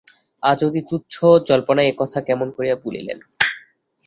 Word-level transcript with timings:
আজ 0.43 0.59
অতি 0.63 0.81
তুচ্ছ 0.89 1.15
জল্পনায় 1.47 1.89
এ 1.89 1.99
কথা 2.01 2.19
কেমন 2.27 2.47
করিয়া 2.51 2.75
ভুলিলেন! 2.75 3.19